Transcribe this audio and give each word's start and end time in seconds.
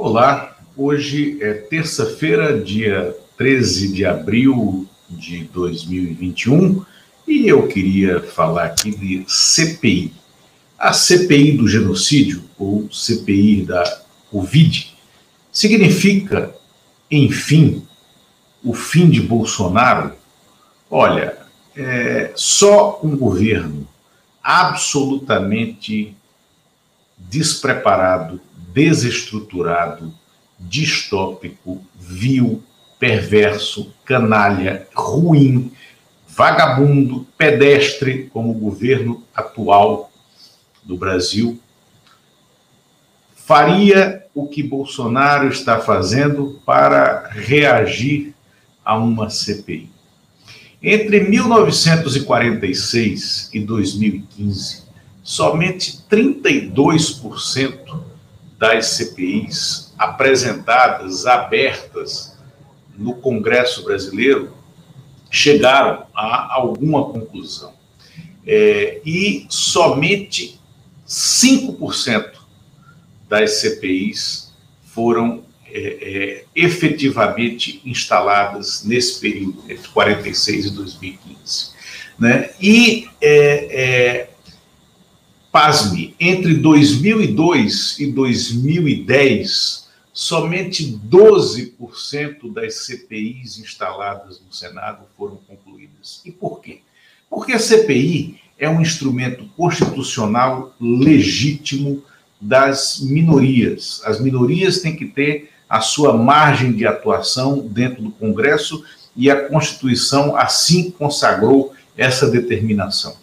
Olá, 0.00 0.56
hoje 0.76 1.38
é 1.42 1.54
terça-feira, 1.54 2.56
dia 2.62 3.16
13 3.36 3.92
de 3.92 4.04
abril 4.04 4.86
de 5.10 5.42
2021 5.52 6.84
e 7.26 7.48
eu 7.48 7.66
queria 7.66 8.22
falar 8.22 8.66
aqui 8.66 8.92
de 8.92 9.24
CPI. 9.26 10.14
A 10.78 10.92
CPI 10.92 11.56
do 11.56 11.66
genocídio, 11.66 12.44
ou 12.56 12.88
CPI 12.92 13.64
da 13.64 14.02
Covid, 14.30 14.96
significa, 15.50 16.54
enfim, 17.10 17.84
o 18.62 18.74
fim 18.74 19.10
de 19.10 19.20
Bolsonaro? 19.20 20.12
Olha, 20.88 21.36
é, 21.74 22.30
só 22.36 23.00
um 23.02 23.16
governo 23.16 23.84
absolutamente 24.40 26.16
despreparado, 27.18 28.40
desestruturado, 28.78 30.14
distópico, 30.56 31.84
vil, 31.98 32.62
perverso, 32.96 33.92
canalha, 34.04 34.86
ruim, 34.94 35.72
vagabundo, 36.28 37.26
pedestre, 37.36 38.30
como 38.32 38.52
o 38.52 38.54
governo 38.54 39.24
atual 39.34 40.12
do 40.84 40.96
Brasil, 40.96 41.60
faria 43.34 44.24
o 44.32 44.46
que 44.46 44.62
Bolsonaro 44.62 45.48
está 45.48 45.80
fazendo 45.80 46.62
para 46.64 47.30
reagir 47.30 48.32
a 48.84 48.96
uma 48.96 49.28
CPI. 49.28 49.90
Entre 50.80 51.28
1946 51.28 53.50
e 53.52 53.58
2015, 53.58 54.84
somente 55.24 55.98
32% 56.08 58.06
das 58.58 58.86
CPIs 58.86 59.94
apresentadas, 59.96 61.26
abertas 61.26 62.36
no 62.96 63.14
Congresso 63.14 63.84
brasileiro, 63.84 64.52
chegaram 65.30 66.06
a 66.14 66.54
alguma 66.54 67.04
conclusão. 67.04 67.72
É, 68.44 69.00
e 69.04 69.46
somente 69.48 70.58
5% 71.06 72.32
das 73.28 73.60
CPIs 73.60 74.52
foram 74.82 75.44
é, 75.66 75.98
é, 76.00 76.44
efetivamente 76.56 77.80
instaladas 77.84 78.82
nesse 78.84 79.20
período, 79.20 79.62
entre 79.68 79.88
46 79.88 80.66
e 80.66 80.70
2015. 80.70 81.70
Né? 82.18 82.50
E 82.60 83.08
é, 83.20 83.68
é 83.70 84.30
pasme, 85.60 86.14
entre 86.20 86.54
2002 86.54 87.98
e 87.98 88.12
2010, 88.12 89.88
somente 90.12 90.96
12% 91.10 92.52
das 92.52 92.86
CPIs 92.86 93.58
instaladas 93.58 94.40
no 94.40 94.54
Senado 94.54 95.06
foram 95.16 95.36
concluídas. 95.48 96.22
E 96.24 96.30
por 96.30 96.60
quê? 96.60 96.78
Porque 97.28 97.54
a 97.54 97.58
CPI 97.58 98.40
é 98.56 98.70
um 98.70 98.80
instrumento 98.80 99.48
constitucional 99.56 100.76
legítimo 100.80 102.04
das 102.40 103.00
minorias. 103.00 104.00
As 104.04 104.20
minorias 104.20 104.80
têm 104.80 104.94
que 104.94 105.06
ter 105.06 105.50
a 105.68 105.80
sua 105.80 106.16
margem 106.16 106.70
de 106.70 106.86
atuação 106.86 107.66
dentro 107.66 108.00
do 108.00 108.12
Congresso 108.12 108.84
e 109.16 109.28
a 109.28 109.48
Constituição 109.48 110.36
assim 110.36 110.92
consagrou 110.92 111.74
essa 111.96 112.30
determinação 112.30 113.16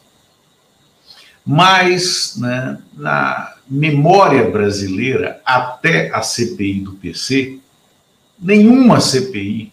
mas 1.45 2.35
né, 2.37 2.79
na 2.93 3.53
memória 3.69 4.49
brasileira, 4.49 5.39
até 5.45 6.09
a 6.13 6.21
CPI 6.21 6.81
do 6.81 6.93
PC, 6.93 7.59
nenhuma 8.39 8.99
CPI 8.99 9.71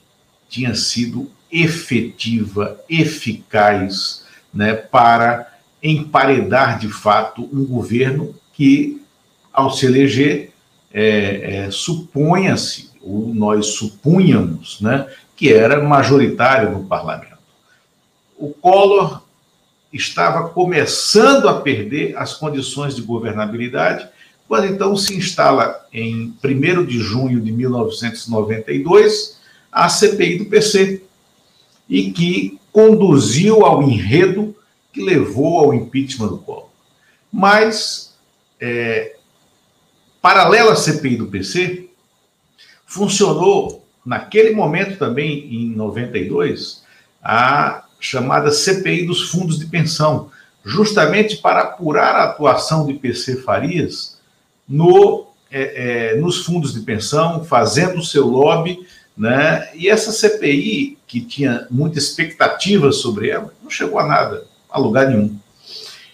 tinha 0.49 0.75
sido 0.75 1.31
efetiva, 1.51 2.79
eficaz, 2.89 4.25
né, 4.53 4.75
para 4.75 5.51
emparedar 5.83 6.79
de 6.79 6.89
fato 6.89 7.49
um 7.53 7.65
governo 7.65 8.35
que, 8.53 9.03
ao 9.53 9.71
se 9.71 9.87
eleger, 9.87 10.53
é, 10.93 11.65
é, 11.67 11.71
suponha-se, 11.71 12.91
ou 13.01 13.35
nós 13.35 13.67
supunhamos, 13.67 14.81
né, 14.81 15.07
que 15.35 15.53
era 15.53 15.83
majoritário 15.83 16.71
no 16.71 16.85
parlamento. 16.85 17.33
O 18.37 18.51
Collor 18.51 19.23
estava 19.93 20.49
começando 20.49 21.49
a 21.49 21.61
perder 21.61 22.17
as 22.17 22.35
condições 22.35 22.97
de 22.97 23.03
governabilidade, 23.03 24.09
quando 24.49 24.67
então 24.67 24.97
se 24.97 25.15
instala 25.17 25.87
em 25.93 26.35
1 26.43 26.85
de 26.85 26.99
junho 26.99 27.41
de 27.41 27.53
1992 27.53 29.41
a 29.71 29.89
CPI 29.89 30.39
do 30.39 30.45
PC, 30.47 31.03
e 31.89 32.11
que 32.11 32.59
conduziu 32.73 33.65
ao 33.65 33.83
enredo 33.83 34.55
que 34.93 35.03
levou 35.03 35.59
ao 35.59 35.75
impeachment 35.75 36.29
do 36.29 36.39
Collor. 36.39 36.69
Mas, 37.31 38.15
é, 38.61 39.17
paralela 40.21 40.73
à 40.73 40.77
CPI 40.77 41.17
do 41.17 41.27
PC, 41.27 41.89
funcionou 42.87 43.87
naquele 44.05 44.55
momento 44.55 44.99
também, 44.99 45.55
em 45.55 45.75
92, 45.75 46.83
a 47.23 47.85
chamada 48.03 48.51
CPI 48.51 49.07
dos 49.07 49.31
fundos 49.31 49.57
de 49.61 49.67
pensão, 49.67 50.29
justamente 50.65 51.37
para 51.37 51.61
apurar 51.61 52.17
a 52.17 52.25
atuação 52.25 52.85
de 52.85 52.95
PC 52.95 53.37
Farias 53.43 54.19
no, 54.69 55.29
é, 55.49 56.11
é, 56.11 56.17
nos 56.17 56.45
fundos 56.45 56.75
de 56.75 56.81
pensão, 56.81 57.45
fazendo 57.45 58.01
o 58.01 58.05
seu 58.05 58.27
lobby, 58.27 58.81
né? 59.17 59.71
E 59.75 59.89
essa 59.89 60.11
CPI, 60.11 60.99
que 61.07 61.21
tinha 61.21 61.67
muita 61.71 61.99
expectativa 61.99 62.91
sobre 62.91 63.31
ela, 63.31 63.55
não 63.63 63.71
chegou 63.71 64.01
a 64.01 64.07
nada, 64.07 64.47
a 64.69 64.79
lugar 64.79 65.09
nenhum. 65.09 65.39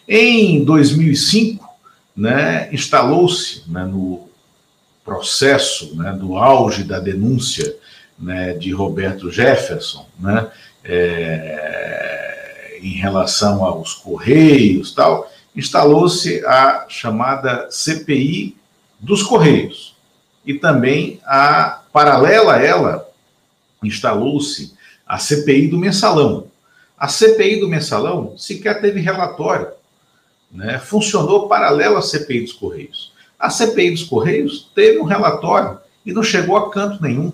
Em 0.06 0.62
2005, 0.64 1.66
né, 2.14 2.68
instalou-se 2.72 3.62
né, 3.66 3.84
no 3.84 4.28
processo 5.04 5.96
né, 5.96 6.12
do 6.12 6.36
auge 6.36 6.84
da 6.84 6.98
denúncia 6.98 7.74
né, 8.18 8.52
de 8.52 8.72
Roberto 8.72 9.30
Jefferson, 9.30 10.06
né, 10.18 10.50
é, 10.88 12.78
em 12.82 12.94
relação 12.94 13.62
aos 13.62 13.92
Correios 13.92 14.92
tal, 14.94 15.30
instalou-se 15.54 16.44
a 16.46 16.86
chamada 16.88 17.68
CPI 17.70 18.56
dos 18.98 19.22
Correios. 19.22 19.96
E 20.46 20.54
também, 20.54 21.20
a 21.26 21.82
paralela 21.92 22.54
a 22.54 22.62
ela, 22.64 23.08
instalou-se 23.82 24.74
a 25.06 25.18
CPI 25.18 25.68
do 25.68 25.76
Mensalão. 25.76 26.48
A 26.96 27.06
CPI 27.06 27.60
do 27.60 27.68
Mensalão 27.68 28.36
sequer 28.38 28.80
teve 28.80 29.00
relatório, 29.00 29.68
né? 30.50 30.78
funcionou 30.78 31.48
paralelo 31.48 31.96
à 31.96 32.02
CPI 32.02 32.40
dos 32.42 32.52
Correios. 32.54 33.12
A 33.38 33.50
CPI 33.50 33.90
dos 33.90 34.04
Correios 34.04 34.70
teve 34.74 34.98
um 34.98 35.04
relatório 35.04 35.78
e 36.04 36.12
não 36.12 36.22
chegou 36.22 36.56
a 36.56 36.70
canto 36.70 37.02
nenhum. 37.02 37.32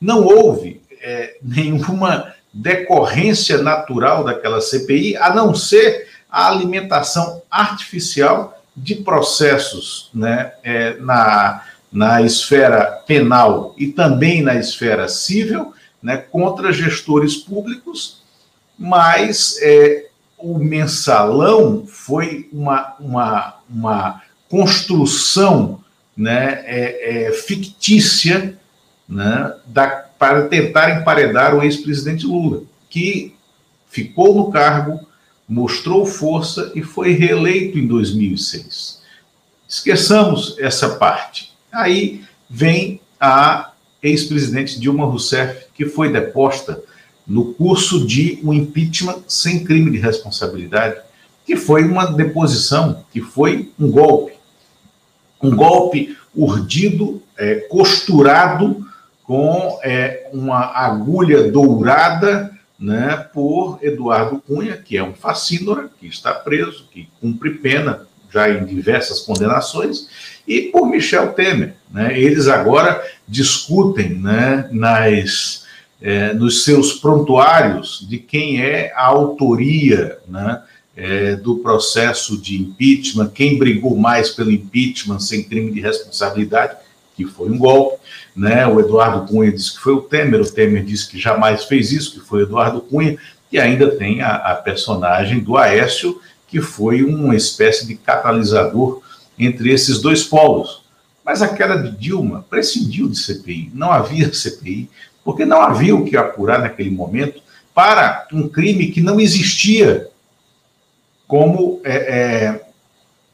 Não 0.00 0.24
houve 0.24 0.82
é, 1.00 1.38
nenhuma 1.42 2.34
decorrência 2.52 3.62
natural 3.62 4.24
daquela 4.24 4.60
CPI, 4.60 5.16
a 5.16 5.34
não 5.34 5.54
ser 5.54 6.08
a 6.30 6.48
alimentação 6.48 7.42
artificial 7.50 8.60
de 8.76 8.96
processos 8.96 10.10
né, 10.14 10.52
é, 10.62 10.96
na, 10.98 11.64
na 11.92 12.22
esfera 12.22 13.02
penal 13.06 13.74
e 13.76 13.88
também 13.88 14.42
na 14.42 14.54
esfera 14.54 15.08
civil 15.08 15.74
né, 16.02 16.16
contra 16.16 16.72
gestores 16.72 17.36
públicos, 17.36 18.22
mas 18.78 19.58
é, 19.60 20.06
o 20.38 20.58
mensalão 20.58 21.84
foi 21.86 22.48
uma, 22.52 22.94
uma, 22.98 23.56
uma 23.68 24.22
construção 24.48 25.80
né, 26.16 26.62
é, 26.64 27.26
é 27.26 27.32
fictícia 27.32 28.58
né, 29.08 29.54
da 29.66 30.09
para 30.20 30.48
tentar 30.48 31.00
emparedar 31.00 31.56
o 31.56 31.62
ex-presidente 31.62 32.26
Lula, 32.26 32.62
que 32.90 33.34
ficou 33.88 34.34
no 34.34 34.50
cargo, 34.50 35.00
mostrou 35.48 36.04
força 36.04 36.72
e 36.74 36.82
foi 36.82 37.12
reeleito 37.12 37.78
em 37.78 37.86
2006. 37.86 39.00
Esqueçamos 39.66 40.56
essa 40.58 40.90
parte. 40.90 41.54
Aí 41.72 42.22
vem 42.50 43.00
a 43.18 43.72
ex-presidente 44.02 44.78
Dilma 44.78 45.06
Rousseff, 45.06 45.68
que 45.72 45.86
foi 45.86 46.12
deposta 46.12 46.82
no 47.26 47.54
curso 47.54 48.06
de 48.06 48.40
um 48.44 48.52
impeachment 48.52 49.22
sem 49.26 49.64
crime 49.64 49.90
de 49.90 49.96
responsabilidade, 49.96 51.00
que 51.46 51.56
foi 51.56 51.82
uma 51.86 52.04
deposição, 52.04 53.06
que 53.10 53.22
foi 53.22 53.70
um 53.78 53.90
golpe. 53.90 54.34
Um 55.42 55.56
golpe 55.56 56.14
urdido, 56.34 57.22
é, 57.38 57.54
costurado 57.54 58.86
com 59.30 59.78
é, 59.84 60.28
uma 60.32 60.58
agulha 60.76 61.52
dourada 61.52 62.50
né, 62.76 63.28
por 63.32 63.78
Eduardo 63.80 64.42
Cunha, 64.44 64.76
que 64.76 64.96
é 64.96 65.04
um 65.04 65.14
facínora, 65.14 65.88
que 66.00 66.08
está 66.08 66.34
preso, 66.34 66.88
que 66.92 67.08
cumpre 67.20 67.50
pena 67.50 68.08
já 68.28 68.50
em 68.50 68.64
diversas 68.64 69.20
condenações, 69.20 70.08
e 70.48 70.62
por 70.62 70.88
Michel 70.88 71.32
Temer. 71.32 71.76
Né? 71.92 72.20
Eles 72.20 72.48
agora 72.48 73.00
discutem 73.28 74.16
né, 74.16 74.68
nas, 74.72 75.64
é, 76.02 76.34
nos 76.34 76.64
seus 76.64 76.94
prontuários 76.94 78.04
de 78.10 78.18
quem 78.18 78.60
é 78.60 78.92
a 78.96 79.06
autoria 79.06 80.18
né, 80.26 80.60
é, 80.96 81.36
do 81.36 81.58
processo 81.58 82.36
de 82.36 82.60
impeachment, 82.60 83.28
quem 83.28 83.56
brigou 83.56 83.96
mais 83.96 84.30
pelo 84.30 84.50
impeachment 84.50 85.20
sem 85.20 85.44
crime 85.44 85.70
de 85.70 85.80
responsabilidade, 85.80 86.78
que 87.16 87.24
foi 87.26 87.48
um 87.48 87.58
golpe. 87.58 88.00
Né? 88.34 88.66
O 88.66 88.80
Eduardo 88.80 89.26
Cunha 89.26 89.52
disse 89.52 89.74
que 89.74 89.80
foi 89.80 89.94
o 89.94 90.02
Temer, 90.02 90.40
o 90.40 90.50
Temer 90.50 90.84
disse 90.84 91.08
que 91.08 91.18
jamais 91.18 91.64
fez 91.64 91.92
isso, 91.92 92.12
que 92.12 92.26
foi 92.26 92.40
o 92.40 92.46
Eduardo 92.46 92.80
Cunha, 92.80 93.18
e 93.50 93.58
ainda 93.58 93.90
tem 93.96 94.22
a, 94.22 94.36
a 94.36 94.54
personagem 94.54 95.40
do 95.40 95.56
Aécio, 95.56 96.20
que 96.46 96.60
foi 96.60 97.02
uma 97.02 97.34
espécie 97.34 97.86
de 97.86 97.96
catalisador 97.96 99.02
entre 99.38 99.72
esses 99.72 100.00
dois 100.00 100.22
polos. 100.22 100.82
Mas 101.24 101.42
a 101.42 101.48
queda 101.48 101.76
de 101.76 101.96
Dilma 101.96 102.44
prescindiu 102.48 103.08
de 103.08 103.18
CPI. 103.18 103.70
Não 103.74 103.90
havia 103.90 104.30
CPI, 104.34 104.88
porque 105.24 105.44
não 105.44 105.60
havia 105.60 105.94
o 105.94 106.04
que 106.04 106.16
apurar 106.16 106.60
naquele 106.60 106.90
momento 106.90 107.40
para 107.74 108.26
um 108.32 108.48
crime 108.48 108.90
que 108.90 109.00
não 109.00 109.20
existia 109.20 110.08
como 111.26 111.80
é, 111.84 111.96
é, 111.96 112.66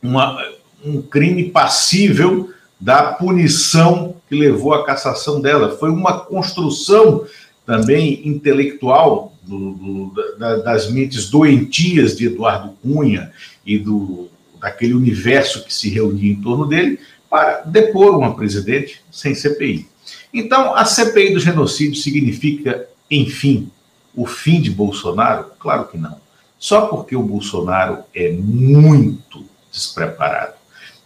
uma, 0.02 0.38
um 0.84 1.00
crime 1.00 1.50
passível 1.50 2.52
da 2.80 3.12
punição 3.12 4.16
que 4.28 4.34
levou 4.34 4.74
à 4.74 4.84
cassação 4.84 5.40
dela. 5.40 5.76
Foi 5.76 5.90
uma 5.90 6.20
construção 6.20 7.24
também 7.64 8.26
intelectual 8.26 9.32
do, 9.42 9.72
do, 9.72 10.36
da, 10.38 10.56
das 10.56 10.90
mentes 10.90 11.30
doentias 11.30 12.16
de 12.16 12.26
Eduardo 12.26 12.74
Cunha 12.82 13.32
e 13.64 13.78
do, 13.78 14.28
daquele 14.60 14.94
universo 14.94 15.64
que 15.64 15.72
se 15.72 15.88
reunia 15.88 16.32
em 16.32 16.40
torno 16.40 16.66
dele 16.66 16.98
para 17.30 17.62
depor 17.62 18.16
uma 18.16 18.34
presidente 18.34 19.00
sem 19.10 19.34
CPI. 19.34 19.88
Então, 20.32 20.74
a 20.74 20.84
CPI 20.84 21.32
do 21.32 21.40
genocídio 21.40 22.00
significa, 22.00 22.88
enfim, 23.10 23.70
o 24.14 24.26
fim 24.26 24.60
de 24.60 24.70
Bolsonaro? 24.70 25.46
Claro 25.58 25.86
que 25.86 25.98
não. 25.98 26.20
Só 26.58 26.86
porque 26.86 27.14
o 27.14 27.22
Bolsonaro 27.22 28.04
é 28.14 28.30
muito 28.32 29.44
despreparado, 29.70 30.54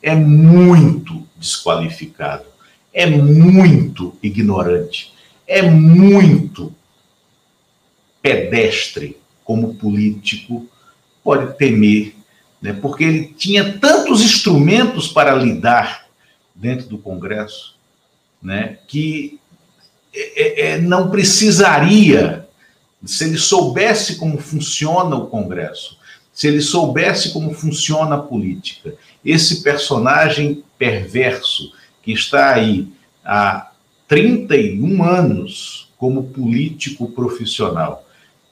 é 0.03 0.15
muito 0.15 1.27
desqualificado, 1.37 2.45
é 2.93 3.07
muito 3.07 4.17
ignorante, 4.23 5.13
é 5.47 5.63
muito 5.63 6.75
pedestre 8.23 9.17
como 9.45 9.75
político, 9.75 10.67
pode 11.25 11.57
temer, 11.57 12.15
né, 12.61 12.73
porque 12.73 13.05
ele 13.05 13.35
tinha 13.37 13.79
tantos 13.79 14.23
instrumentos 14.23 15.09
para 15.09 15.35
lidar 15.35 16.07
dentro 16.55 16.87
do 16.87 16.99
Congresso, 16.99 17.77
né, 18.43 18.79
que 18.87 19.39
é, 20.15 20.43
é, 20.43 20.71
é 20.71 20.79
não 20.79 21.11
precisaria, 21.11 22.49
se 23.05 23.25
ele 23.25 23.39
soubesse 23.39 24.17
como 24.17 24.39
funciona 24.39 25.17
o 25.17 25.27
Congresso, 25.27 25.99
se 26.33 26.47
ele 26.47 26.61
soubesse 26.61 27.33
como 27.33 27.53
funciona 27.53 28.17
a 28.17 28.23
política, 28.23 28.95
esse 29.25 29.63
personagem 29.63 30.63
perverso 30.79 31.73
que 32.03 32.13
está 32.13 32.55
aí 32.55 32.89
há 33.25 33.71
31 34.09 35.03
anos 35.05 35.89
como 35.97 36.25
político 36.25 37.11
profissional, 37.13 38.07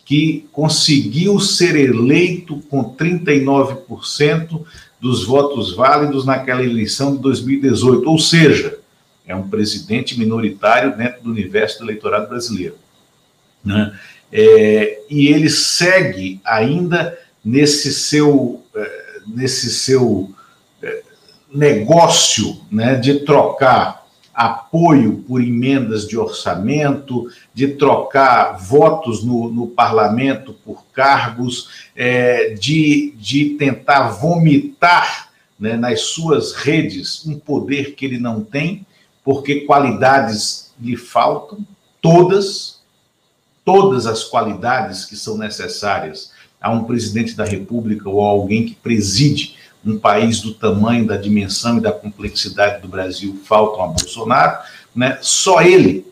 que 0.04 0.46
conseguiu 0.52 1.40
ser 1.40 1.76
eleito 1.76 2.60
com 2.68 2.94
39% 2.94 4.64
dos 5.00 5.24
votos 5.24 5.74
válidos 5.74 6.24
naquela 6.26 6.62
eleição 6.62 7.16
de 7.16 7.22
2018, 7.22 8.08
ou 8.08 8.18
seja, 8.18 8.78
é 9.26 9.34
um 9.34 9.48
presidente 9.48 10.18
minoritário 10.18 10.96
dentro 10.96 11.22
do 11.22 11.30
universo 11.30 11.78
do 11.78 11.84
eleitorado 11.84 12.28
brasileiro. 12.28 12.76
Né? 13.64 13.98
É, 14.32 15.00
e 15.10 15.28
ele 15.28 15.50
segue 15.50 16.40
ainda 16.44 17.18
nesse 17.44 17.92
seu, 17.92 18.62
é, 18.74 19.20
nesse 19.26 19.70
seu 19.70 20.34
negócio 21.52 22.60
né, 22.70 22.94
de 22.94 23.20
trocar 23.20 24.06
apoio 24.38 25.24
por 25.26 25.42
emendas 25.42 26.06
de 26.06 26.16
orçamento, 26.16 27.28
de 27.52 27.68
trocar 27.68 28.56
votos 28.56 29.24
no, 29.24 29.50
no 29.50 29.66
parlamento 29.66 30.52
por 30.52 30.84
cargos, 30.92 31.88
é, 31.96 32.50
de, 32.50 33.12
de 33.16 33.56
tentar 33.58 34.10
vomitar 34.10 35.30
né, 35.58 35.76
nas 35.76 36.02
suas 36.02 36.52
redes 36.52 37.26
um 37.26 37.36
poder 37.36 37.96
que 37.96 38.04
ele 38.04 38.20
não 38.20 38.44
tem, 38.44 38.86
porque 39.24 39.62
qualidades 39.62 40.72
lhe 40.80 40.96
faltam, 40.96 41.66
todas, 42.00 42.80
todas 43.64 44.06
as 44.06 44.22
qualidades 44.22 45.04
que 45.04 45.16
são 45.16 45.36
necessárias 45.36 46.30
a 46.60 46.70
um 46.70 46.84
presidente 46.84 47.34
da 47.34 47.44
República 47.44 48.08
ou 48.08 48.24
a 48.24 48.28
alguém 48.28 48.66
que 48.66 48.74
preside 48.76 49.57
um 49.90 49.98
país 49.98 50.40
do 50.40 50.54
tamanho, 50.54 51.06
da 51.06 51.16
dimensão 51.16 51.78
e 51.78 51.80
da 51.80 51.92
complexidade 51.92 52.82
do 52.82 52.88
Brasil 52.88 53.40
faltam 53.44 53.82
a 53.82 53.86
Bolsonaro, 53.88 54.58
né? 54.94 55.18
só 55.20 55.62
ele, 55.62 56.06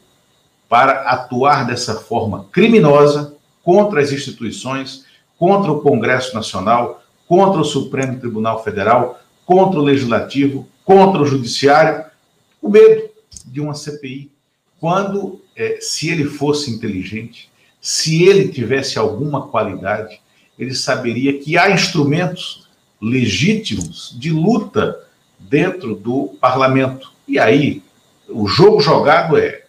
para 0.69 1.03
atuar 1.11 1.67
dessa 1.67 1.95
forma 1.95 2.47
criminosa 2.51 3.35
contra 3.63 4.01
as 4.01 4.13
instituições, 4.13 5.05
contra 5.39 5.71
o 5.71 5.81
Congresso 5.81 6.35
Nacional, 6.35 7.03
contra 7.29 7.61
o 7.61 7.65
Supremo 7.65 8.19
Tribunal 8.19 8.63
Federal, 8.63 9.21
contra 9.45 9.79
o 9.79 9.83
Legislativo, 9.83 10.69
contra 10.85 11.21
o 11.21 11.27
Judiciário, 11.27 12.05
o 12.63 12.69
medo 12.69 13.09
de 13.45 13.61
uma 13.61 13.75
CPI. 13.75 14.31
Quando, 14.81 15.41
é, 15.57 15.79
se 15.81 16.09
ele 16.09 16.25
fosse 16.25 16.71
inteligente, 16.71 17.51
se 17.81 18.25
ele 18.25 18.49
tivesse 18.49 18.99
alguma 18.99 19.49
qualidade, 19.49 20.21
ele 20.59 20.75
saberia 20.75 21.39
que 21.39 21.57
há 21.59 21.71
instrumentos 21.71 22.66
legítimos 23.01 24.15
de 24.19 24.31
luta 24.31 24.99
dentro 25.39 25.95
do 25.95 26.37
parlamento. 26.41 27.13
E 27.29 27.39
aí, 27.39 27.83
o 28.29 28.47
jogo 28.47 28.81
jogado 28.81 29.37
é: 29.37 29.65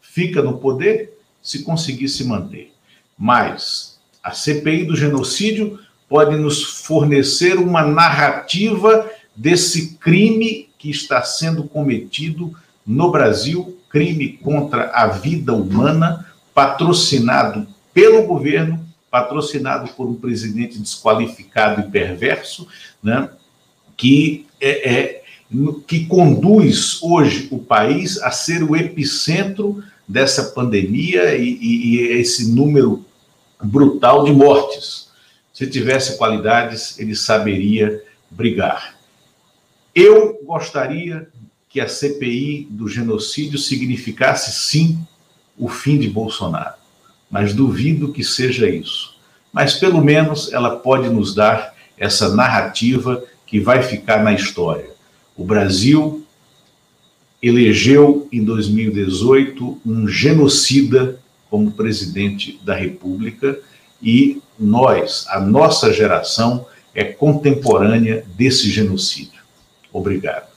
fica 0.00 0.42
no 0.42 0.58
poder 0.58 1.18
se 1.42 1.62
conseguir 1.62 2.08
se 2.08 2.24
manter. 2.24 2.72
Mas 3.16 3.98
a 4.22 4.32
CPI 4.32 4.84
do 4.84 4.96
genocídio 4.96 5.78
pode 6.08 6.36
nos 6.36 6.62
fornecer 6.62 7.56
uma 7.56 7.82
narrativa 7.82 9.08
desse 9.34 9.94
crime 9.96 10.68
que 10.78 10.90
está 10.90 11.22
sendo 11.22 11.64
cometido 11.64 12.54
no 12.86 13.10
Brasil 13.10 13.78
crime 13.90 14.38
contra 14.42 14.90
a 14.90 15.06
vida 15.08 15.52
humana, 15.52 16.26
patrocinado 16.54 17.66
pelo 17.92 18.22
governo 18.22 18.86
patrocinado 19.10 19.92
por 19.94 20.06
um 20.06 20.14
presidente 20.14 20.78
desqualificado 20.78 21.80
e 21.80 21.90
perverso, 21.90 22.68
né, 23.02 23.28
que, 23.96 24.46
é, 24.60 24.94
é, 24.94 25.22
que 25.86 26.06
conduz 26.06 27.02
hoje 27.02 27.48
o 27.50 27.58
país 27.58 28.18
a 28.22 28.30
ser 28.30 28.62
o 28.62 28.76
epicentro 28.76 29.82
dessa 30.06 30.44
pandemia 30.50 31.36
e, 31.36 31.58
e, 31.60 31.86
e 31.86 31.98
esse 32.20 32.50
número 32.52 33.04
brutal 33.62 34.24
de 34.24 34.32
mortes. 34.32 35.10
Se 35.52 35.66
tivesse 35.66 36.16
qualidades, 36.16 36.98
ele 36.98 37.14
saberia 37.14 38.02
brigar. 38.30 38.94
Eu 39.94 40.40
gostaria 40.44 41.28
que 41.68 41.80
a 41.80 41.88
CPI 41.88 42.66
do 42.70 42.88
genocídio 42.88 43.58
significasse, 43.58 44.52
sim, 44.52 44.98
o 45.58 45.68
fim 45.68 45.98
de 45.98 46.08
Bolsonaro 46.08 46.79
mas 47.30 47.54
duvido 47.54 48.12
que 48.12 48.24
seja 48.24 48.68
isso. 48.68 49.14
Mas 49.52 49.74
pelo 49.74 50.02
menos 50.02 50.52
ela 50.52 50.76
pode 50.76 51.08
nos 51.08 51.34
dar 51.34 51.74
essa 51.96 52.34
narrativa 52.34 53.22
que 53.46 53.60
vai 53.60 53.82
ficar 53.82 54.22
na 54.22 54.32
história. 54.32 54.90
O 55.36 55.44
Brasil 55.44 56.24
elegeu 57.42 58.28
em 58.30 58.44
2018 58.44 59.80
um 59.84 60.06
genocida 60.06 61.18
como 61.48 61.72
presidente 61.72 62.60
da 62.62 62.74
República 62.74 63.58
e 64.02 64.40
nós, 64.58 65.26
a 65.28 65.40
nossa 65.40 65.92
geração, 65.92 66.66
é 66.94 67.04
contemporânea 67.04 68.24
desse 68.36 68.70
genocídio. 68.70 69.40
Obrigado. 69.92 70.48